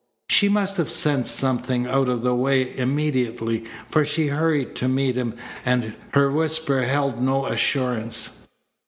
She 0.31 0.49
must 0.49 0.77
have 0.77 0.89
sensed 0.89 1.35
something 1.35 1.85
out 1.85 2.09
of 2.09 2.21
the 2.23 2.33
way 2.33 2.75
immediately, 2.75 3.65
for 3.87 4.03
she 4.03 4.25
hurried 4.29 4.73
to 4.77 4.87
meet 4.87 5.15
him 5.15 5.35
and 5.63 5.93
her 6.15 6.31
whisper 6.31 6.81
held 6.85 7.21
no 7.21 7.45
assurance. 7.45 8.47